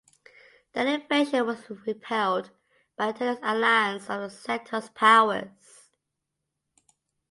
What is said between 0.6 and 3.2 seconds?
The invasion was repelled by a